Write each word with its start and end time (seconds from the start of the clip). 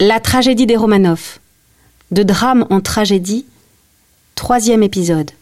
La 0.00 0.20
tragédie 0.20 0.64
des 0.64 0.76
Romanov. 0.76 1.40
De 2.12 2.22
drame 2.22 2.66
en 2.70 2.80
tragédie. 2.80 3.46
Troisième 4.36 4.84
épisode. 4.84 5.32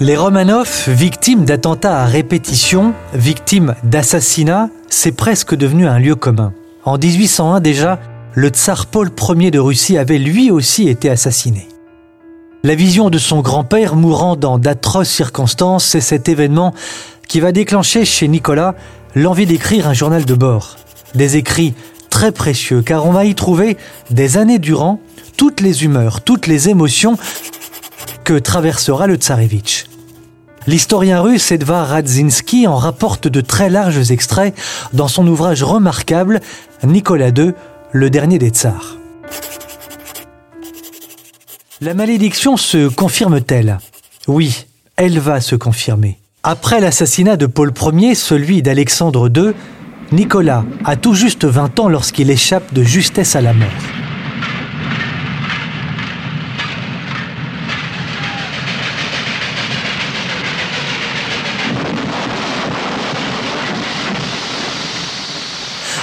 Les 0.00 0.16
Romanov, 0.16 0.88
victimes 0.88 1.44
d'attentats 1.44 2.00
à 2.00 2.06
répétition, 2.06 2.94
victimes 3.14 3.76
d'assassinats, 3.84 4.70
c'est 4.88 5.12
presque 5.12 5.54
devenu 5.54 5.86
un 5.86 6.00
lieu 6.00 6.16
commun. 6.16 6.52
En 6.82 6.98
1801 6.98 7.60
déjà, 7.60 8.00
le 8.34 8.48
tsar 8.48 8.86
Paul 8.86 9.12
Ier 9.38 9.52
de 9.52 9.60
Russie 9.60 9.98
avait 9.98 10.18
lui 10.18 10.50
aussi 10.50 10.88
été 10.88 11.10
assassiné. 11.10 11.69
La 12.62 12.74
vision 12.74 13.08
de 13.08 13.16
son 13.16 13.40
grand-père 13.40 13.96
mourant 13.96 14.36
dans 14.36 14.58
d'atroces 14.58 15.08
circonstances, 15.08 15.86
c'est 15.86 16.02
cet 16.02 16.28
événement 16.28 16.74
qui 17.26 17.40
va 17.40 17.52
déclencher 17.52 18.04
chez 18.04 18.28
Nicolas 18.28 18.74
l'envie 19.14 19.46
d'écrire 19.46 19.88
un 19.88 19.94
journal 19.94 20.26
de 20.26 20.34
bord. 20.34 20.76
Des 21.14 21.36
écrits 21.36 21.72
très 22.10 22.32
précieux, 22.32 22.82
car 22.82 23.06
on 23.06 23.12
va 23.12 23.24
y 23.24 23.34
trouver, 23.34 23.78
des 24.10 24.36
années 24.36 24.58
durant, 24.58 25.00
toutes 25.38 25.62
les 25.62 25.84
humeurs, 25.84 26.20
toutes 26.20 26.46
les 26.46 26.68
émotions 26.68 27.16
que 28.24 28.38
traversera 28.38 29.06
le 29.06 29.14
tsarevitch. 29.14 29.86
L'historien 30.66 31.22
russe 31.22 31.52
Edvard 31.52 31.88
Radzinski 31.88 32.66
en 32.66 32.76
rapporte 32.76 33.26
de 33.26 33.40
très 33.40 33.70
larges 33.70 34.10
extraits 34.10 34.54
dans 34.92 35.08
son 35.08 35.26
ouvrage 35.26 35.62
remarquable 35.62 36.40
Nicolas 36.84 37.30
II, 37.30 37.52
le 37.92 38.10
dernier 38.10 38.38
des 38.38 38.50
tsars. 38.50 38.98
La 41.82 41.94
malédiction 41.94 42.58
se 42.58 42.88
confirme-t-elle 42.88 43.78
Oui, 44.28 44.66
elle 44.96 45.18
va 45.18 45.40
se 45.40 45.56
confirmer. 45.56 46.18
Après 46.42 46.78
l'assassinat 46.78 47.38
de 47.38 47.46
Paul 47.46 47.72
Ier, 47.94 48.14
celui 48.14 48.60
d'Alexandre 48.60 49.30
II, 49.34 49.52
Nicolas 50.12 50.66
a 50.84 50.96
tout 50.96 51.14
juste 51.14 51.46
20 51.46 51.80
ans 51.80 51.88
lorsqu'il 51.88 52.30
échappe 52.30 52.74
de 52.74 52.82
justesse 52.82 53.34
à 53.34 53.40
la 53.40 53.54
mort. 53.54 53.68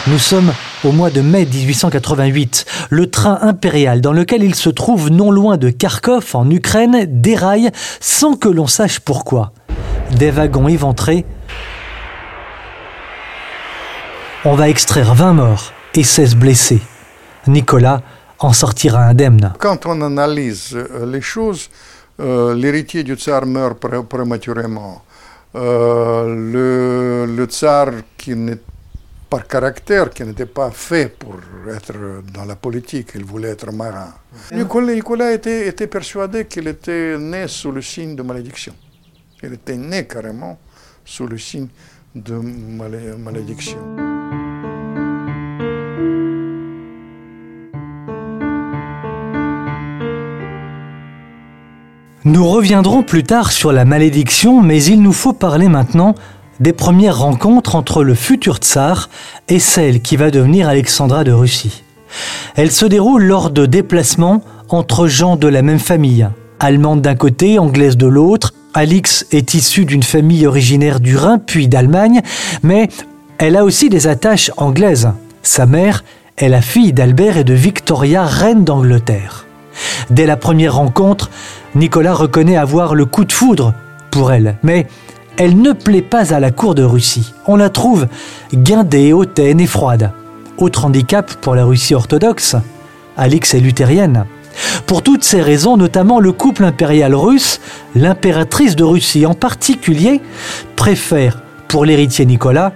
Nous 0.09 0.19
sommes 0.19 0.53
au 0.85 0.93
mois 0.93 1.09
de 1.09 1.19
mai 1.19 1.45
1888. 1.45 2.65
Le 2.89 3.11
train 3.11 3.39
impérial 3.41 3.99
dans 3.99 4.13
lequel 4.13 4.41
il 4.41 4.55
se 4.55 4.69
trouve 4.69 5.09
non 5.09 5.31
loin 5.31 5.57
de 5.57 5.69
Kharkov 5.69 6.29
en 6.33 6.49
Ukraine 6.49 7.05
déraille 7.07 7.71
sans 7.99 8.37
que 8.37 8.47
l'on 8.47 8.67
sache 8.67 9.01
pourquoi. 9.01 9.51
Des 10.11 10.31
wagons 10.31 10.69
éventrés. 10.69 11.25
On 14.45 14.55
va 14.55 14.69
extraire 14.69 15.13
20 15.13 15.33
morts 15.33 15.73
et 15.93 16.03
16 16.03 16.37
blessés. 16.37 16.81
Nicolas 17.47 18.01
en 18.39 18.53
sortira 18.53 19.01
indemne. 19.01 19.53
Quand 19.59 19.85
on 19.85 20.01
analyse 20.01 20.73
euh, 20.73 21.05
les 21.05 21.21
choses, 21.21 21.69
euh, 22.21 22.55
l'héritier 22.55 23.03
du 23.03 23.15
tsar 23.15 23.45
meurt 23.45 23.77
prématurément. 24.07 25.01
Euh, 25.55 27.25
le, 27.27 27.45
tsar 27.45 27.87
qui 28.17 28.35
n'est 28.35 28.59
par 29.29 29.47
caractère 29.47 30.09
qui 30.09 30.23
n'était 30.23 30.45
pas 30.45 30.71
fait 30.71 31.09
pour 31.17 31.35
être 31.73 31.93
dans 32.33 32.45
la 32.45 32.55
politique, 32.55 33.09
il 33.15 33.25
voulait 33.25 33.49
être 33.49 33.71
marin. 33.71 34.13
Nicolas, 34.51 35.33
était, 35.33 35.67
était, 35.67 35.87
persuadé 35.87 36.45
qu'il 36.45 36.67
était 36.67 37.17
né 37.17 37.47
sous 37.47 37.71
le 37.71 37.81
signe 37.81 38.15
de 38.15 38.23
malédiction. 38.23 38.73
Il 39.43 39.53
était 39.53 39.75
né 39.75 40.05
carrément 40.07 40.57
sous 41.03 41.27
le 41.27 41.37
signe 41.37 41.67
de 42.15 42.35
malédiction. 43.17 43.77
Nous 52.23 52.45
reviendrons 52.45 53.03
plus 53.03 53.23
tard 53.23 53.53
sur 53.53 53.71
la 53.71 53.85
malédiction, 53.85 54.61
mais 54.61 54.83
il 54.83 55.01
nous 55.01 55.13
faut 55.13 55.31
parler 55.31 55.69
maintenant 55.69 56.13
des 56.59 56.73
premières 56.73 57.19
rencontres 57.19 57.75
entre 57.75 58.03
le 58.03 58.15
futur 58.15 58.57
tsar 58.57 59.09
et 59.47 59.59
celle 59.59 60.01
qui 60.01 60.17
va 60.17 60.31
devenir 60.31 60.67
Alexandra 60.67 61.23
de 61.23 61.31
Russie. 61.31 61.83
Elles 62.55 62.71
se 62.71 62.85
déroulent 62.85 63.25
lors 63.25 63.49
de 63.49 63.65
déplacements 63.65 64.41
entre 64.69 65.07
gens 65.07 65.35
de 65.35 65.47
la 65.47 65.61
même 65.61 65.79
famille. 65.79 66.27
Allemande 66.59 67.01
d'un 67.01 67.15
côté, 67.15 67.59
anglaise 67.59 67.97
de 67.97 68.07
l'autre. 68.07 68.53
Alix 68.73 69.25
est 69.31 69.53
issue 69.53 69.85
d'une 69.85 70.03
famille 70.03 70.47
originaire 70.47 70.99
du 70.99 71.15
Rhin 71.15 71.39
puis 71.39 71.67
d'Allemagne, 71.67 72.21
mais 72.63 72.89
elle 73.37 73.55
a 73.55 73.63
aussi 73.63 73.89
des 73.89 74.07
attaches 74.07 74.51
anglaises. 74.57 75.09
Sa 75.43 75.65
mère 75.65 76.03
est 76.37 76.49
la 76.49 76.61
fille 76.61 76.93
d'Albert 76.93 77.37
et 77.37 77.43
de 77.43 77.53
Victoria, 77.53 78.25
reine 78.25 78.63
d'Angleterre. 78.63 79.45
Dès 80.09 80.25
la 80.25 80.37
première 80.37 80.75
rencontre, 80.75 81.29
Nicolas 81.75 82.13
reconnaît 82.13 82.57
avoir 82.57 82.95
le 82.95 83.05
coup 83.05 83.25
de 83.25 83.31
foudre 83.31 83.73
pour 84.11 84.31
elle, 84.31 84.57
mais 84.63 84.87
elle 85.37 85.61
ne 85.61 85.71
plaît 85.71 86.01
pas 86.01 86.33
à 86.33 86.39
la 86.39 86.51
cour 86.51 86.75
de 86.75 86.83
Russie. 86.83 87.33
On 87.45 87.55
la 87.55 87.69
trouve 87.69 88.07
guindée, 88.53 89.13
hautaine 89.13 89.59
et 89.59 89.67
froide. 89.67 90.11
Autre 90.57 90.85
handicap 90.85 91.31
pour 91.35 91.55
la 91.55 91.63
Russie 91.63 91.93
orthodoxe, 91.93 92.55
Alix 93.15 93.53
est 93.53 93.59
luthérienne. 93.59 94.25
Pour 94.87 95.03
toutes 95.03 95.23
ces 95.23 95.41
raisons, 95.41 95.77
notamment 95.77 96.19
le 96.19 96.31
couple 96.31 96.63
impérial 96.63 97.13
russe, 97.13 97.61
l'impératrice 97.95 98.75
de 98.75 98.83
Russie 98.83 99.25
en 99.27 99.35
particulier, 99.35 100.21
préfère, 100.75 101.43
pour 101.67 101.85
l'héritier 101.85 102.25
Nicolas, 102.25 102.73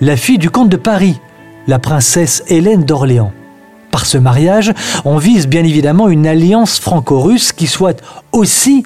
la 0.00 0.16
fille 0.16 0.38
du 0.38 0.50
comte 0.50 0.68
de 0.68 0.76
Paris, 0.76 1.20
la 1.68 1.78
princesse 1.78 2.42
Hélène 2.48 2.84
d'Orléans. 2.84 3.32
Par 3.92 4.06
ce 4.06 4.18
mariage, 4.18 4.72
on 5.04 5.18
vise 5.18 5.46
bien 5.46 5.62
évidemment 5.62 6.08
une 6.08 6.26
alliance 6.26 6.80
franco-russe 6.80 7.52
qui 7.52 7.68
soit 7.68 8.00
aussi 8.32 8.84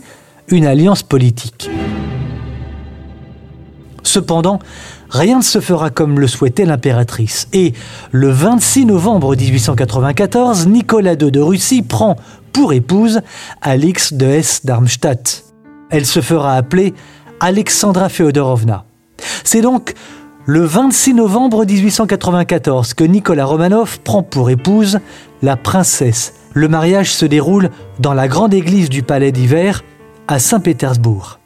une 0.49 0.67
alliance 0.67 1.03
politique. 1.03 1.71
Cependant, 4.15 4.61
rien 5.11 5.39
ne 5.39 5.43
se 5.43 5.59
fera 5.59 5.91
comme 5.91 6.21
le 6.21 6.29
souhaitait 6.29 6.67
l'impératrice. 6.67 7.49
Et 7.53 7.73
le 8.13 8.31
26 8.31 8.87
novembre 8.87 9.35
1894, 9.35 10.69
Nicolas 10.69 11.15
II 11.15 11.33
de 11.33 11.41
Russie 11.41 11.83
prend 11.83 12.15
pour 12.53 12.73
épouse 12.73 13.23
Alix 13.61 14.13
de 14.13 14.27
Hesse-Darmstadt. 14.27 15.43
Elle 15.91 16.07
se 16.07 16.21
fera 16.21 16.55
appeler 16.55 16.95
Alexandra 17.41 18.09
Féodorovna. 18.09 18.85
C'est 19.43 19.63
donc 19.63 19.95
le 20.47 20.65
26 20.65 21.15
novembre 21.15 21.65
1894 21.65 22.95
que 22.95 23.03
Nicolas 23.03 23.47
Romanov 23.47 23.99
prend 23.99 24.23
pour 24.23 24.49
épouse 24.49 25.01
la 25.43 25.57
princesse. 25.57 26.35
Le 26.53 26.69
mariage 26.69 27.13
se 27.13 27.27
déroule 27.27 27.71
dans 27.99 28.15
la 28.15 28.29
grande 28.29 28.55
église 28.55 28.91
du 28.91 29.03
palais 29.03 29.33
d'hiver 29.33 29.83
à 30.29 30.39
Saint-Pétersbourg. 30.39 31.41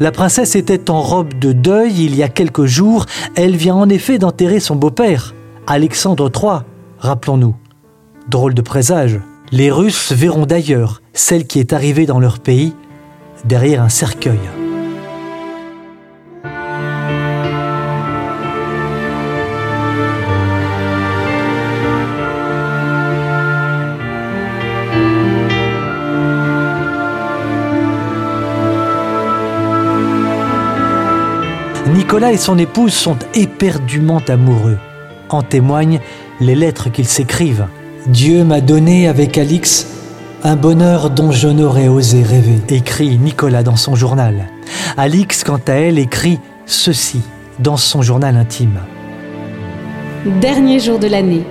La 0.00 0.12
princesse 0.12 0.54
était 0.54 0.90
en 0.90 1.00
robe 1.00 1.38
de 1.38 1.52
deuil 1.52 2.04
il 2.04 2.14
y 2.14 2.22
a 2.22 2.28
quelques 2.28 2.66
jours. 2.66 3.06
Elle 3.34 3.56
vient 3.56 3.74
en 3.74 3.88
effet 3.88 4.18
d'enterrer 4.18 4.60
son 4.60 4.76
beau-père, 4.76 5.34
Alexandre 5.66 6.30
III, 6.34 6.60
rappelons-nous. 6.98 7.56
Drôle 8.28 8.54
de 8.54 8.62
présage. 8.62 9.20
Les 9.50 9.70
Russes 9.70 10.12
verront 10.12 10.46
d'ailleurs 10.46 11.02
celle 11.14 11.46
qui 11.46 11.58
est 11.58 11.72
arrivée 11.72 12.06
dans 12.06 12.20
leur 12.20 12.38
pays 12.38 12.74
derrière 13.44 13.82
un 13.82 13.88
cercueil. 13.88 14.38
Nicolas 32.08 32.32
et 32.32 32.38
son 32.38 32.56
épouse 32.56 32.94
sont 32.94 33.18
éperdument 33.34 34.22
amoureux. 34.28 34.78
En 35.28 35.42
témoignent 35.42 36.00
les 36.40 36.54
lettres 36.54 36.90
qu'ils 36.90 37.06
s'écrivent. 37.06 37.66
Dieu 38.06 38.44
m'a 38.44 38.62
donné 38.62 39.06
avec 39.08 39.36
Alix 39.36 39.86
un 40.42 40.56
bonheur 40.56 41.10
dont 41.10 41.32
je 41.32 41.48
n'aurais 41.48 41.88
osé 41.88 42.22
rêver, 42.22 42.62
écrit 42.70 43.18
Nicolas 43.18 43.62
dans 43.62 43.76
son 43.76 43.94
journal. 43.94 44.46
Alix, 44.96 45.44
quant 45.44 45.60
à 45.66 45.72
elle, 45.72 45.98
écrit 45.98 46.38
ceci 46.64 47.20
dans 47.58 47.76
son 47.76 48.00
journal 48.00 48.38
intime. 48.38 48.80
Dernier 50.40 50.80
jour 50.80 50.98
de 50.98 51.08
l'année, 51.08 51.44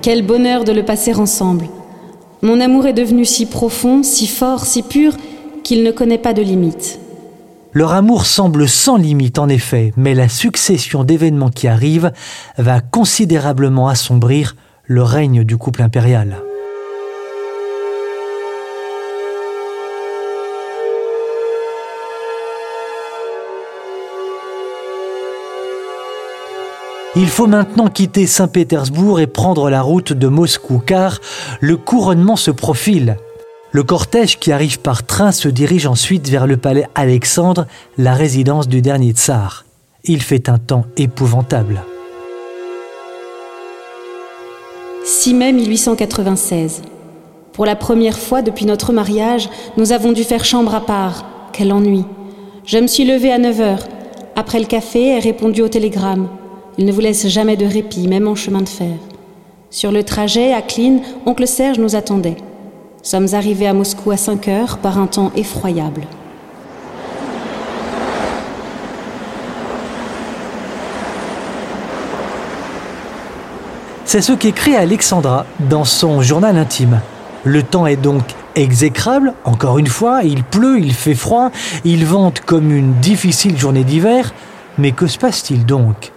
quel 0.00 0.24
bonheur 0.24 0.62
de 0.62 0.70
le 0.70 0.84
passer 0.84 1.12
ensemble. 1.12 1.66
Mon 2.40 2.60
amour 2.60 2.86
est 2.86 2.92
devenu 2.92 3.24
si 3.24 3.46
profond, 3.46 4.04
si 4.04 4.28
fort, 4.28 4.64
si 4.64 4.84
pur, 4.84 5.14
qu'il 5.64 5.82
ne 5.82 5.90
connaît 5.90 6.18
pas 6.18 6.34
de 6.34 6.42
limites. 6.42 7.00
Leur 7.76 7.92
amour 7.92 8.24
semble 8.24 8.68
sans 8.68 8.96
limite 8.96 9.40
en 9.40 9.48
effet, 9.48 9.92
mais 9.96 10.14
la 10.14 10.28
succession 10.28 11.02
d'événements 11.02 11.50
qui 11.50 11.66
arrivent 11.66 12.12
va 12.56 12.80
considérablement 12.80 13.88
assombrir 13.88 14.54
le 14.84 15.02
règne 15.02 15.42
du 15.42 15.56
couple 15.56 15.82
impérial. 15.82 16.36
Il 27.16 27.28
faut 27.28 27.48
maintenant 27.48 27.88
quitter 27.88 28.28
Saint-Pétersbourg 28.28 29.18
et 29.18 29.26
prendre 29.26 29.68
la 29.68 29.82
route 29.82 30.12
de 30.12 30.28
Moscou 30.28 30.78
car 30.78 31.20
le 31.60 31.76
couronnement 31.76 32.36
se 32.36 32.52
profile. 32.52 33.16
Le 33.74 33.82
cortège 33.82 34.38
qui 34.38 34.52
arrive 34.52 34.78
par 34.78 35.04
train 35.04 35.32
se 35.32 35.48
dirige 35.48 35.88
ensuite 35.88 36.28
vers 36.28 36.46
le 36.46 36.56
palais 36.56 36.86
Alexandre, 36.94 37.66
la 37.98 38.14
résidence 38.14 38.68
du 38.68 38.82
dernier 38.82 39.10
tsar. 39.10 39.64
Il 40.04 40.22
fait 40.22 40.48
un 40.48 40.58
temps 40.58 40.84
épouvantable. 40.96 41.82
6 45.02 45.34
mai 45.34 45.52
1896. 45.52 46.82
Pour 47.52 47.66
la 47.66 47.74
première 47.74 48.16
fois 48.16 48.42
depuis 48.42 48.64
notre 48.64 48.92
mariage, 48.92 49.50
nous 49.76 49.90
avons 49.90 50.12
dû 50.12 50.22
faire 50.22 50.44
chambre 50.44 50.76
à 50.76 50.86
part. 50.86 51.26
Quel 51.52 51.72
ennui. 51.72 52.04
Je 52.64 52.78
me 52.78 52.86
suis 52.86 53.04
levée 53.04 53.32
à 53.32 53.38
9 53.38 53.60
heures. 53.60 53.88
Après 54.36 54.60
le 54.60 54.66
café, 54.66 55.16
et 55.16 55.18
répondu 55.18 55.62
au 55.62 55.68
télégramme. 55.68 56.28
Il 56.78 56.86
ne 56.86 56.92
vous 56.92 57.00
laisse 57.00 57.26
jamais 57.26 57.56
de 57.56 57.66
répit, 57.66 58.06
même 58.06 58.28
en 58.28 58.36
chemin 58.36 58.62
de 58.62 58.68
fer. 58.68 58.94
Sur 59.68 59.90
le 59.90 60.04
trajet 60.04 60.52
à 60.52 60.62
Klin, 60.62 60.98
oncle 61.26 61.48
Serge 61.48 61.80
nous 61.80 61.96
attendait. 61.96 62.36
Sommes 63.06 63.28
arrivés 63.34 63.66
à 63.66 63.74
Moscou 63.74 64.12
à 64.12 64.16
5 64.16 64.48
heures 64.48 64.78
par 64.78 64.98
un 64.98 65.06
temps 65.06 65.30
effroyable. 65.36 66.06
C'est 74.06 74.22
ce 74.22 74.32
qu'écrit 74.32 74.74
Alexandra 74.74 75.44
dans 75.60 75.84
son 75.84 76.22
journal 76.22 76.56
intime. 76.56 77.02
Le 77.44 77.62
temps 77.62 77.86
est 77.86 77.96
donc 77.96 78.22
exécrable, 78.54 79.34
encore 79.44 79.76
une 79.78 79.86
fois, 79.86 80.22
il 80.24 80.42
pleut, 80.42 80.78
il 80.78 80.94
fait 80.94 81.14
froid, 81.14 81.50
il 81.84 82.06
vente 82.06 82.40
comme 82.40 82.72
une 82.72 82.94
difficile 82.94 83.58
journée 83.58 83.84
d'hiver, 83.84 84.32
mais 84.78 84.92
que 84.92 85.06
se 85.08 85.18
passe-t-il 85.18 85.66
donc? 85.66 86.10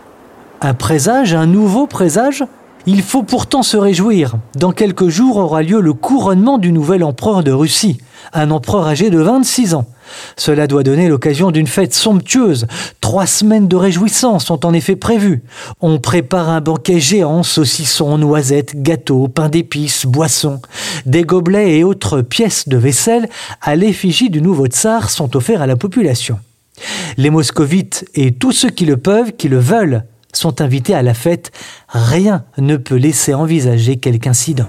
Un 0.62 0.74
présage, 0.74 1.34
un 1.34 1.48
nouveau 1.48 1.86
présage? 1.86 2.46
Il 2.90 3.02
faut 3.02 3.24
pourtant 3.24 3.64
se 3.64 3.76
réjouir. 3.76 4.36
Dans 4.56 4.72
quelques 4.72 5.10
jours 5.10 5.36
aura 5.36 5.62
lieu 5.62 5.82
le 5.82 5.92
couronnement 5.92 6.58
du 6.58 6.72
nouvel 6.72 7.04
empereur 7.04 7.44
de 7.44 7.52
Russie, 7.52 7.98
un 8.32 8.50
empereur 8.50 8.88
âgé 8.88 9.10
de 9.10 9.20
26 9.20 9.74
ans. 9.74 9.88
Cela 10.38 10.68
doit 10.68 10.84
donner 10.84 11.10
l'occasion 11.10 11.52
d'une 11.52 11.68
fête 11.68 11.94
somptueuse. 11.94 12.66
Trois 13.02 13.26
semaines 13.26 13.68
de 13.68 13.76
réjouissance 13.76 14.46
sont 14.46 14.66
en 14.66 14.72
effet 14.72 14.96
prévues. 14.96 15.44
On 15.82 16.00
prépare 16.00 16.48
un 16.48 16.62
banquet 16.62 17.02
géant, 17.02 17.44
saucissons, 17.44 18.18
noisettes, 18.18 18.82
gâteaux, 18.82 19.28
pain 19.28 19.50
d'épices, 19.50 20.06
boissons. 20.06 20.62
Des 21.06 21.24
gobelets 21.24 21.80
et 21.80 21.84
autres 21.84 22.22
pièces 22.22 22.70
de 22.70 22.78
vaisselle 22.78 23.28
à 23.62 23.76
l'effigie 23.76 24.30
du 24.30 24.42
nouveau 24.42 24.68
tsar 24.68 25.10
sont 25.10 25.36
offerts 25.36 25.62
à 25.62 25.68
la 25.68 25.76
population. 25.76 26.40
Les 27.18 27.32
moscovites 27.32 28.06
et 28.16 28.32
tous 28.32 28.54
ceux 28.54 28.70
qui 28.70 28.86
le 28.86 28.96
peuvent, 28.96 29.34
qui 29.34 29.50
le 29.50 29.60
veulent, 29.60 30.06
sont 30.34 30.62
invités 30.62 30.94
à 30.94 31.02
la 31.02 31.14
fête. 31.14 31.52
Rien 31.90 32.46
ne 32.58 32.78
peut 32.78 32.96
laisser 32.96 33.34
envisager 33.34 33.98
quelque 33.98 34.28
incident. 34.28 34.68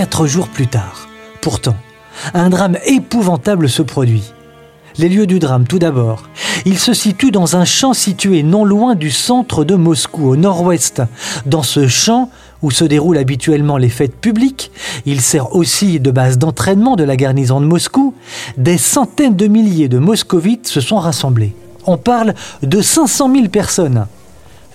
quatre 0.00 0.26
jours 0.26 0.48
plus 0.48 0.66
tard. 0.66 1.08
Pourtant, 1.42 1.76
un 2.32 2.48
drame 2.48 2.78
épouvantable 2.86 3.68
se 3.68 3.82
produit. 3.82 4.32
Les 4.96 5.10
lieux 5.10 5.26
du 5.26 5.38
drame, 5.38 5.66
tout 5.66 5.78
d'abord. 5.78 6.22
Il 6.66 6.78
se 6.78 6.92
situe 6.92 7.30
dans 7.30 7.56
un 7.56 7.64
champ 7.64 7.94
situé 7.94 8.42
non 8.42 8.64
loin 8.64 8.94
du 8.94 9.10
centre 9.10 9.64
de 9.64 9.74
Moscou, 9.74 10.28
au 10.28 10.36
nord-ouest. 10.36 11.02
Dans 11.46 11.62
ce 11.62 11.88
champ, 11.88 12.30
où 12.62 12.70
se 12.70 12.84
déroulent 12.84 13.18
habituellement 13.18 13.78
les 13.78 13.88
fêtes 13.88 14.16
publiques, 14.16 14.70
il 15.06 15.20
sert 15.20 15.54
aussi 15.54 16.00
de 16.00 16.10
base 16.10 16.38
d'entraînement 16.38 16.96
de 16.96 17.04
la 17.04 17.16
garnison 17.16 17.60
de 17.60 17.66
Moscou, 17.66 18.14
des 18.56 18.78
centaines 18.78 19.36
de 19.36 19.46
milliers 19.46 19.88
de 19.88 19.98
moscovites 19.98 20.68
se 20.68 20.80
sont 20.80 20.98
rassemblés. 20.98 21.54
On 21.86 21.96
parle 21.96 22.34
de 22.62 22.82
500 22.82 23.32
000 23.34 23.48
personnes. 23.48 24.06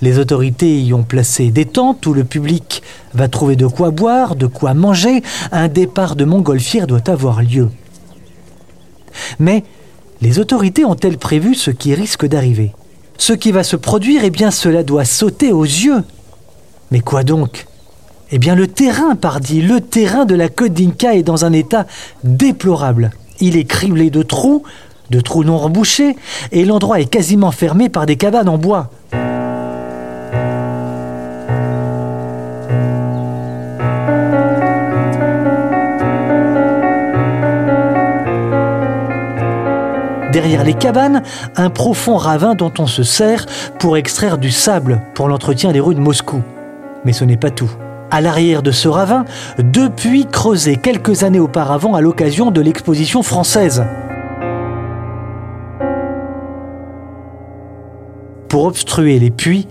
Les 0.01 0.19
autorités 0.19 0.81
y 0.81 0.93
ont 0.93 1.03
placé 1.03 1.51
des 1.51 1.65
tentes 1.65 2.05
où 2.05 2.13
le 2.13 2.23
public 2.23 2.81
va 3.13 3.27
trouver 3.27 3.55
de 3.55 3.67
quoi 3.67 3.91
boire, 3.91 4.35
de 4.35 4.47
quoi 4.47 4.73
manger. 4.73 5.21
Un 5.51 5.67
départ 5.67 6.15
de 6.15 6.25
montgolfière 6.25 6.87
doit 6.87 7.09
avoir 7.09 7.41
lieu. 7.41 7.69
Mais 9.39 9.63
les 10.25 10.39
autorités 10.39 10.85
ont-elles 10.85 11.19
prévu 11.19 11.53
ce 11.53 11.69
qui 11.69 11.93
risque 11.93 12.25
d'arriver? 12.25 12.73
Ce 13.19 13.31
qui 13.31 13.51
va 13.51 13.63
se 13.63 13.75
produire, 13.75 14.23
eh 14.23 14.31
bien 14.31 14.49
cela 14.49 14.81
doit 14.81 15.05
sauter 15.05 15.51
aux 15.51 15.63
yeux. 15.63 16.03
Mais 16.89 16.99
quoi 16.99 17.23
donc? 17.23 17.67
Eh 18.31 18.39
bien 18.39 18.55
le 18.55 18.65
terrain, 18.65 19.15
pardi, 19.15 19.61
le 19.61 19.81
terrain 19.81 20.25
de 20.25 20.33
la 20.33 20.49
côte 20.49 20.73
d'Inca 20.73 21.13
est 21.13 21.21
dans 21.21 21.45
un 21.45 21.53
état 21.53 21.85
déplorable. 22.23 23.11
Il 23.39 23.55
est 23.55 23.65
criblé 23.65 24.09
de 24.09 24.23
trous, 24.23 24.63
de 25.11 25.21
trous 25.21 25.43
non 25.43 25.59
rebouchés, 25.59 26.15
et 26.51 26.65
l'endroit 26.65 26.99
est 26.99 27.05
quasiment 27.05 27.51
fermé 27.51 27.89
par 27.89 28.07
des 28.07 28.15
cabanes 28.15 28.49
en 28.49 28.57
bois. 28.57 28.89
Derrière 40.35 40.65
les 40.65 40.73
cabanes, 40.73 41.23
un 41.55 41.69
profond 41.69 42.17
ravin 42.17 42.55
dont 42.55 42.73
on 42.77 42.87
se 42.87 43.03
sert 43.03 43.45
pour 43.79 43.95
extraire 43.95 44.37
du 44.37 44.51
sable 44.51 45.01
pour 45.13 45.29
l'entretien 45.29 45.71
des 45.71 45.79
rues 45.79 45.95
de 45.95 46.01
Moscou. 46.01 46.41
Mais 47.05 47.13
ce 47.13 47.23
n'est 47.23 47.37
pas 47.37 47.51
tout. 47.51 47.71
À 48.11 48.19
l'arrière 48.19 48.61
de 48.61 48.71
ce 48.71 48.89
ravin, 48.89 49.23
deux 49.59 49.89
puits 49.89 50.25
creusés 50.29 50.75
quelques 50.75 51.23
années 51.23 51.39
auparavant 51.39 51.95
à 51.95 52.01
l'occasion 52.01 52.51
de 52.51 52.59
l'exposition 52.59 53.23
française. 53.23 53.85
Pour 58.49 58.65
obstruer 58.65 59.19
les 59.19 59.31
puits, 59.31 59.69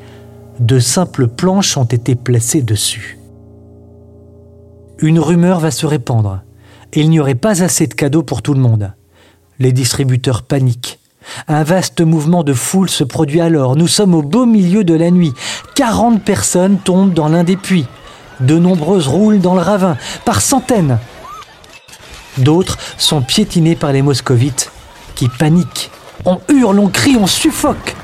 de 0.61 0.78
simples 0.78 1.28
planches 1.28 1.76
ont 1.76 1.84
été 1.84 2.14
placées 2.14 2.62
dessus. 2.62 3.19
Une 5.00 5.19
rumeur 5.19 5.61
va 5.61 5.70
se 5.70 5.84
répandre. 5.84 6.40
Il 6.94 7.11
n'y 7.11 7.20
aurait 7.20 7.34
pas 7.34 7.62
assez 7.62 7.87
de 7.87 7.93
cadeaux 7.93 8.22
pour 8.22 8.40
tout 8.40 8.55
le 8.55 8.61
monde. 8.61 8.94
Les 9.58 9.72
distributeurs 9.72 10.42
paniquent. 10.42 10.98
Un 11.48 11.62
vaste 11.62 12.00
mouvement 12.00 12.42
de 12.42 12.52
foule 12.52 12.90
se 12.90 13.04
produit 13.04 13.40
alors. 13.40 13.76
Nous 13.76 13.88
sommes 13.88 14.14
au 14.14 14.23
beau 14.23 14.46
milieu 14.46 14.84
de 14.84 14.94
la 14.94 15.11
nuit. 15.11 15.32
40 15.75 16.23
personnes 16.23 16.78
tombent 16.78 17.14
dans 17.14 17.28
l'un 17.28 17.44
des 17.44 17.56
puits. 17.56 17.87
De 18.40 18.58
nombreuses 18.58 19.06
roulent 19.06 19.40
dans 19.40 19.54
le 19.54 19.61
ravin, 19.61 19.96
par 20.25 20.40
centaines. 20.40 20.99
D'autres 22.38 22.78
sont 22.99 23.23
piétinées 23.23 23.76
par 23.76 23.92
les 23.92 24.02
moscovites, 24.02 24.73
qui 25.14 25.28
paniquent. 25.28 25.90
On 26.25 26.40
hurle, 26.49 26.80
on 26.80 26.88
crie, 26.88 27.16
on 27.16 27.28
suffoque. 27.28 27.94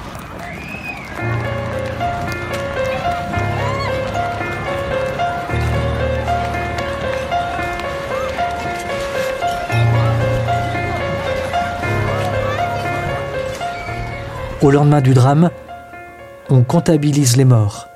Au 14.62 14.70
lendemain 14.70 15.00
du 15.00 15.14
drame, 15.14 15.48
on 16.50 16.62
comptabilise 16.64 17.38
les 17.38 17.46
morts. 17.46 17.88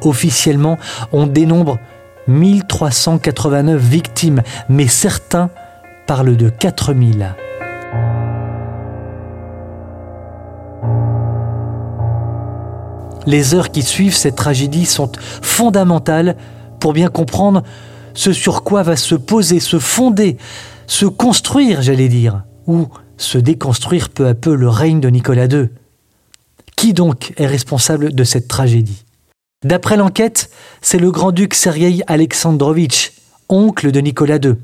Officiellement, 0.00 0.78
on 1.12 1.26
dénombre 1.26 1.78
1389 2.26 3.78
victimes, 3.78 4.42
mais 4.70 4.86
certains 4.86 5.50
parlent 6.06 6.36
de 6.36 6.48
4000. 6.48 7.34
Les 13.26 13.54
heures 13.54 13.70
qui 13.70 13.82
suivent 13.82 14.16
cette 14.16 14.36
tragédie 14.36 14.86
sont 14.86 15.12
fondamentales 15.42 16.36
pour 16.80 16.94
bien 16.94 17.08
comprendre 17.08 17.62
ce 18.14 18.32
sur 18.32 18.62
quoi 18.62 18.82
va 18.82 18.96
se 18.96 19.16
poser, 19.16 19.60
se 19.60 19.78
fonder, 19.78 20.38
se 20.86 21.04
construire, 21.04 21.82
j'allais 21.82 22.08
dire, 22.08 22.44
ou 22.66 22.88
se 23.18 23.36
déconstruire 23.36 24.08
peu 24.08 24.26
à 24.26 24.34
peu 24.34 24.54
le 24.54 24.70
règne 24.70 25.00
de 25.00 25.10
Nicolas 25.10 25.46
II. 25.46 25.68
Qui 26.76 26.92
donc 26.92 27.32
est 27.38 27.46
responsable 27.46 28.14
de 28.14 28.22
cette 28.22 28.48
tragédie? 28.48 29.04
D'après 29.64 29.96
l'enquête, 29.96 30.50
c'est 30.82 30.98
le 30.98 31.10
grand-duc 31.10 31.54
Sergei 31.54 32.02
Alexandrovitch, 32.06 33.12
oncle 33.48 33.90
de 33.90 34.00
Nicolas 34.00 34.36
II. 34.36 34.56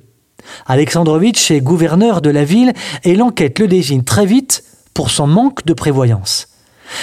Alexandrovitch 0.67 1.51
est 1.51 1.63
gouverneur 1.63 2.21
de 2.21 2.29
la 2.29 2.45
ville 2.45 2.75
et 3.05 3.17
l'enquête 3.17 3.59
le 3.59 3.67
désigne 3.67 4.05
très 4.05 4.27
vite 4.27 4.63
pour 4.93 5.11
son 5.11 5.27
manque 5.27 5.65
de 5.65 5.73
prévoyance. 5.73 6.49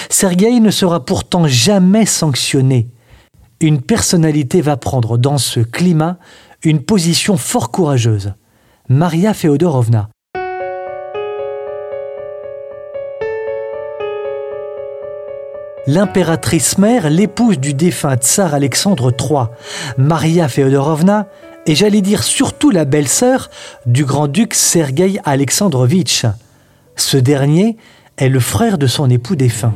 Sergei 0.08 0.60
ne 0.60 0.70
sera 0.70 1.04
pourtant 1.04 1.48
jamais 1.48 2.06
sanctionné. 2.06 2.88
Une 3.60 3.82
personnalité 3.82 4.60
va 4.60 4.76
prendre 4.76 5.18
dans 5.18 5.38
ce 5.38 5.60
climat 5.60 6.18
une 6.62 6.82
position 6.82 7.36
fort 7.36 7.72
courageuse. 7.72 8.34
Maria 8.88 9.34
Feodorovna, 9.34 10.08
l'impératrice 15.90 16.78
mère, 16.78 17.10
l'épouse 17.10 17.58
du 17.58 17.74
défunt 17.74 18.16
tsar 18.16 18.54
Alexandre 18.54 19.12
III, 19.18 19.46
Maria 19.98 20.46
Feodorovna, 20.48 21.26
et 21.66 21.74
j'allais 21.74 22.00
dire 22.00 22.22
surtout 22.22 22.70
la 22.70 22.84
belle-sœur 22.84 23.50
du 23.86 24.04
grand-duc 24.04 24.54
Sergueï 24.54 25.20
Alexandrovitch. 25.24 26.26
Ce 26.94 27.16
dernier 27.16 27.76
est 28.18 28.28
le 28.28 28.38
frère 28.38 28.78
de 28.78 28.86
son 28.86 29.10
époux 29.10 29.34
défunt. 29.34 29.74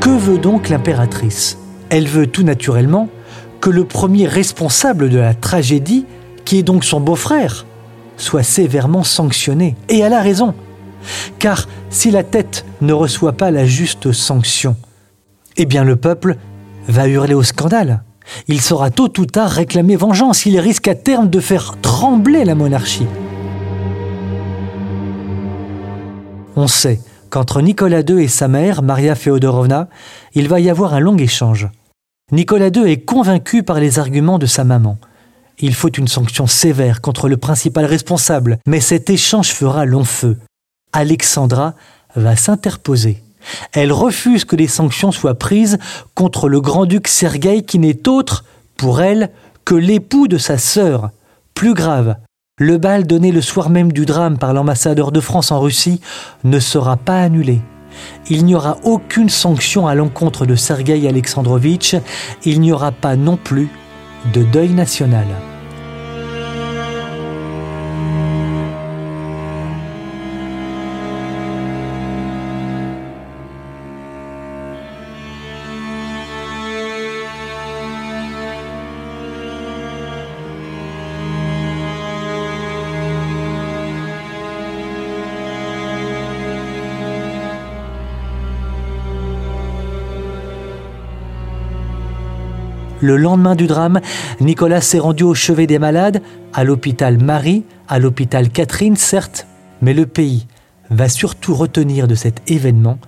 Que 0.00 0.10
veut 0.10 0.38
donc 0.38 0.68
l'impératrice? 0.68 1.56
Elle 1.88 2.06
veut 2.06 2.26
tout 2.26 2.42
naturellement 2.42 3.08
que 3.62 3.70
le 3.70 3.86
premier 3.86 4.26
responsable 4.26 5.08
de 5.08 5.18
la 5.18 5.32
tragédie, 5.32 6.04
qui 6.44 6.58
est 6.58 6.62
donc 6.62 6.84
son 6.84 7.00
beau-frère, 7.00 7.64
soit 8.20 8.42
sévèrement 8.42 9.02
sanctionné. 9.02 9.76
Et 9.88 9.98
elle 9.98 10.12
a 10.12 10.20
raison. 10.20 10.54
Car 11.38 11.68
si 11.88 12.10
la 12.10 12.22
tête 12.22 12.64
ne 12.80 12.92
reçoit 12.92 13.32
pas 13.32 13.50
la 13.50 13.64
juste 13.64 14.12
sanction, 14.12 14.76
eh 15.56 15.66
bien 15.66 15.84
le 15.84 15.96
peuple 15.96 16.36
va 16.86 17.08
hurler 17.08 17.34
au 17.34 17.42
scandale. 17.42 18.02
Il 18.46 18.60
saura 18.60 18.90
tôt 18.90 19.12
ou 19.18 19.26
tard 19.26 19.50
réclamer 19.50 19.96
vengeance. 19.96 20.46
Il 20.46 20.58
risque 20.60 20.88
à 20.88 20.94
terme 20.94 21.30
de 21.30 21.40
faire 21.40 21.76
trembler 21.80 22.44
la 22.44 22.54
monarchie. 22.54 23.06
On 26.56 26.66
sait 26.66 27.00
qu'entre 27.30 27.62
Nicolas 27.62 28.00
II 28.00 28.22
et 28.22 28.28
sa 28.28 28.48
mère, 28.48 28.82
Maria 28.82 29.14
Feodorovna, 29.14 29.88
il 30.34 30.48
va 30.48 30.60
y 30.60 30.68
avoir 30.68 30.94
un 30.94 31.00
long 31.00 31.16
échange. 31.16 31.68
Nicolas 32.32 32.68
II 32.68 32.90
est 32.90 33.04
convaincu 33.04 33.62
par 33.62 33.80
les 33.80 33.98
arguments 33.98 34.38
de 34.38 34.46
sa 34.46 34.64
maman. 34.64 34.98
Il 35.62 35.74
faut 35.74 35.90
une 35.90 36.08
sanction 36.08 36.46
sévère 36.46 37.00
contre 37.00 37.28
le 37.28 37.36
principal 37.36 37.84
responsable, 37.84 38.58
mais 38.66 38.80
cet 38.80 39.10
échange 39.10 39.48
fera 39.48 39.84
long 39.84 40.04
feu. 40.04 40.38
Alexandra 40.92 41.74
va 42.16 42.36
s'interposer. 42.36 43.22
Elle 43.72 43.92
refuse 43.92 44.44
que 44.44 44.56
les 44.56 44.68
sanctions 44.68 45.12
soient 45.12 45.38
prises 45.38 45.78
contre 46.14 46.48
le 46.48 46.60
grand-duc 46.60 47.08
Sergueï 47.08 47.64
qui 47.64 47.78
n'est 47.78 48.08
autre, 48.08 48.44
pour 48.76 49.00
elle, 49.00 49.30
que 49.64 49.74
l'époux 49.74 50.28
de 50.28 50.38
sa 50.38 50.58
sœur. 50.58 51.10
Plus 51.54 51.74
grave, 51.74 52.16
le 52.58 52.78
bal 52.78 53.06
donné 53.06 53.32
le 53.32 53.40
soir 53.40 53.70
même 53.70 53.92
du 53.92 54.06
drame 54.06 54.38
par 54.38 54.52
l'ambassadeur 54.52 55.12
de 55.12 55.20
France 55.20 55.52
en 55.52 55.60
Russie 55.60 56.00
ne 56.44 56.58
sera 56.58 56.96
pas 56.96 57.22
annulé. 57.22 57.60
Il 58.28 58.44
n'y 58.44 58.54
aura 58.54 58.78
aucune 58.84 59.28
sanction 59.28 59.86
à 59.86 59.94
l'encontre 59.94 60.46
de 60.46 60.54
Sergueï 60.54 61.06
Alexandrovitch, 61.06 61.96
il 62.44 62.60
n'y 62.60 62.72
aura 62.72 62.92
pas 62.92 63.16
non 63.16 63.36
plus 63.36 63.68
de 64.32 64.42
deuil 64.42 64.70
national. 64.70 65.26
Le 93.00 93.16
lendemain 93.16 93.54
du 93.54 93.66
drame, 93.66 94.00
Nicolas 94.40 94.80
s'est 94.80 94.98
rendu 94.98 95.22
au 95.22 95.34
chevet 95.34 95.66
des 95.66 95.78
malades, 95.78 96.22
à 96.52 96.64
l'hôpital 96.64 97.22
Marie, 97.22 97.64
à 97.88 97.98
l'hôpital 97.98 98.50
Catherine, 98.50 98.96
certes, 98.96 99.46
mais 99.80 99.94
le 99.94 100.06
pays 100.06 100.46
va 100.90 101.08
surtout 101.08 101.54
retenir 101.54 102.08
de 102.08 102.14
cet 102.14 102.50
événement. 102.50 102.98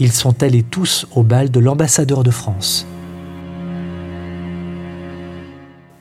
Ils 0.00 0.12
sont 0.12 0.42
allés 0.42 0.62
tous 0.62 1.06
au 1.14 1.22
bal 1.22 1.50
de 1.50 1.60
l'ambassadeur 1.60 2.22
de 2.22 2.30
France. 2.30 2.86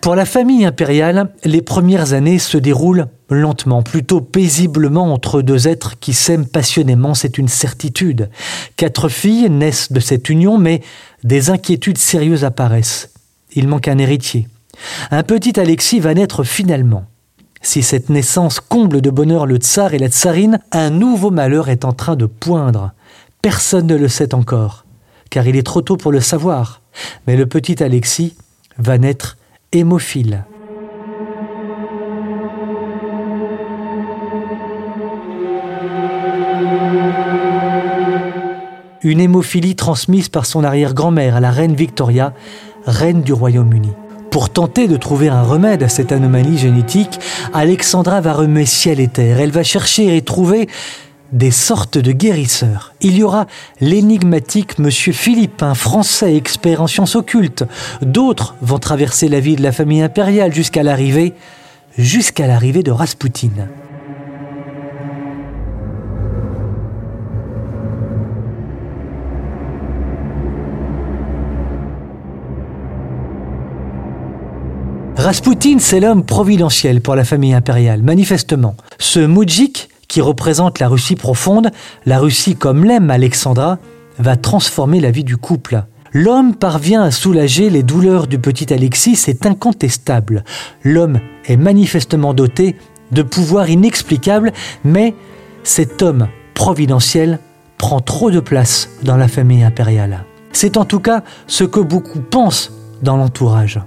Pour 0.02 0.16
la 0.16 0.26
famille 0.26 0.66
impériale, 0.66 1.30
les 1.44 1.62
premières 1.62 2.14
années 2.14 2.40
se 2.40 2.58
déroulent 2.58 3.06
lentement, 3.30 3.84
plutôt 3.84 4.20
paisiblement 4.20 5.14
entre 5.14 5.44
deux 5.44 5.68
êtres 5.68 6.00
qui 6.00 6.14
s'aiment 6.14 6.48
passionnément, 6.48 7.14
c'est 7.14 7.38
une 7.38 7.48
certitude. 7.48 8.30
Quatre 8.78 9.10
filles 9.10 9.50
naissent 9.52 9.92
de 9.92 10.00
cette 10.00 10.30
union, 10.30 10.58
mais 10.58 10.82
des 11.24 11.52
inquiétudes 11.52 12.00
sérieuses 12.00 12.44
apparaissent. 12.44 13.11
Il 13.54 13.68
manque 13.68 13.88
un 13.88 13.98
héritier. 13.98 14.48
Un 15.12 15.24
petit 15.24 15.60
Alexis 15.60 16.00
va 16.00 16.14
naître 16.14 16.44
finalement. 16.44 17.06
Si 17.62 17.84
cette 17.84 18.10
naissance 18.10 18.60
comble 18.60 19.02
de 19.02 19.10
bonheur 19.10 19.46
le 19.46 19.58
tsar 19.58 19.94
et 19.94 20.00
la 20.00 20.08
tsarine, 20.08 20.60
un 20.72 20.90
nouveau 20.90 21.30
malheur 21.30 21.70
est 21.70 21.86
en 21.86 21.94
train 21.94 22.16
de 22.16 22.26
poindre. 22.26 22.92
Personne 23.42 23.88
ne 23.88 23.96
le 23.96 24.08
sait 24.08 24.34
encore, 24.34 24.86
car 25.30 25.46
il 25.48 25.56
est 25.56 25.66
trop 25.66 25.82
tôt 25.82 25.98
pour 25.98 26.12
le 26.12 26.22
savoir. 26.22 26.82
Mais 27.28 27.36
le 27.36 27.46
petit 27.46 27.84
Alexis 27.84 28.36
va 28.78 28.98
naître 28.98 29.38
hémophile. 29.72 30.46
Une 39.04 39.20
hémophilie 39.20 39.76
transmise 39.76 40.30
par 40.30 40.46
son 40.46 40.64
arrière-grand-mère 40.64 41.36
à 41.36 41.40
la 41.40 41.50
reine 41.50 41.74
Victoria, 41.74 42.34
reine 42.86 43.22
du 43.22 43.34
Royaume-Uni. 43.34 43.92
Pour 44.32 44.50
tenter 44.50 44.88
de 44.88 44.96
trouver 44.96 45.28
un 45.28 45.44
remède 45.44 45.84
à 45.84 45.90
cette 45.90 46.12
anomalie 46.12 46.58
génétique, 46.58 47.20
Alexandra 47.54 48.22
va 48.22 48.34
remuer 48.34 48.66
ciel 48.66 49.00
et 49.00 49.10
terre. 49.10 49.40
Elle 49.40 49.52
va 49.52 49.64
chercher 49.64 50.16
et 50.16 50.22
trouver 50.22 50.70
des 51.34 51.52
sortes 51.52 51.98
de 51.98 52.12
guérisseurs. 52.12 52.94
Il 53.02 53.18
y 53.18 53.24
aura 53.24 53.46
l'énigmatique 53.80 54.80
Monsieur 54.80 55.14
Philippe, 55.14 55.64
un 55.64 55.76
Français 55.76 56.36
expert 56.36 56.82
en 56.82 56.88
sciences 56.88 57.16
occultes. 57.16 57.66
D'autres 58.02 58.56
vont 58.62 58.80
traverser 58.80 59.28
la 59.28 59.40
vie 59.40 59.56
de 59.56 59.64
la 59.64 59.72
famille 59.72 60.02
impériale 60.02 60.54
jusqu'à 60.54 60.84
l'arrivée, 60.84 61.34
jusqu'à 61.98 62.48
l'arrivée 62.48 62.84
de 62.84 62.92
Raspoutine. 62.92 63.68
Raspoutine, 75.18 75.80
c'est 75.80 76.00
l'homme 76.00 76.26
providentiel 76.26 77.02
pour 77.02 77.16
la 77.16 77.24
famille 77.24 77.54
impériale, 77.54 78.02
manifestement. 78.02 78.76
Ce 78.98 79.20
moujik, 79.20 79.90
qui 80.08 80.22
représente 80.22 80.80
la 80.80 80.88
Russie 80.88 81.16
profonde, 81.16 81.70
la 82.06 82.20
Russie 82.20 82.56
comme 82.56 82.84
l'aime 82.86 83.12
Alexandra, 83.12 83.78
va 84.20 84.36
transformer 84.36 85.00
la 85.00 85.12
vie 85.12 85.24
du 85.24 85.38
couple. 85.38 85.84
L'homme 86.14 86.56
parvient 86.56 87.04
à 87.04 87.12
soulager 87.12 87.70
les 87.70 87.84
douleurs 87.84 88.28
du 88.28 88.40
petit 88.40 88.74
Alexis, 88.74 89.16
c'est 89.16 89.46
incontestable. 89.46 90.44
L'homme 90.84 91.20
est 91.46 91.58
manifestement 91.58 92.34
doté 92.34 92.76
de 93.12 93.22
pouvoirs 93.22 93.70
inexplicables, 93.70 94.52
mais 94.84 95.14
cet 95.64 96.02
homme 96.02 96.28
providentiel 96.54 97.40
prend 97.78 98.00
trop 98.00 98.32
de 98.32 98.40
place 98.40 98.90
dans 99.04 99.18
la 99.18 99.28
famille 99.28 99.64
impériale. 99.64 100.26
C'est 100.52 100.78
en 100.78 100.86
tout 100.86 101.00
cas 101.00 101.24
ce 101.48 101.64
que 101.64 101.80
beaucoup 101.80 102.20
pensent 102.20 102.72
dans 103.02 103.18
l'entourage. 103.18 103.80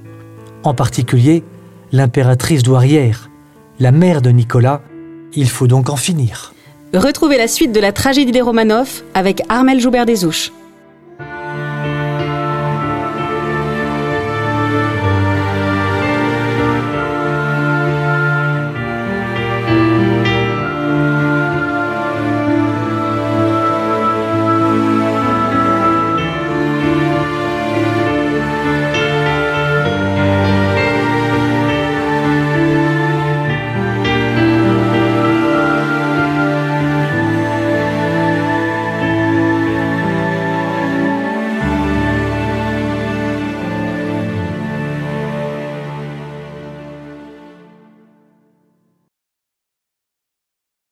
En 0.65 0.73
particulier, 0.73 1.45
l'impératrice 1.93 2.63
douairière, 2.63 3.31
la 3.79 3.93
mère 3.93 4.23
de 4.23 4.31
Nicolas, 4.31 4.81
il 5.35 5.49
faut 5.49 5.67
donc 5.67 5.91
en 5.91 5.97
finir. 5.97 6.55
Retrouvez 6.95 7.37
la 7.37 7.49
suite 7.49 7.73
de 7.73 7.81
la 7.81 7.93
tragédie 7.93 8.33
des 8.33 8.41
Romanov 8.41 9.03
avec 9.13 9.43
Armel 9.51 9.79
Joubert-Desouches. 9.79 10.53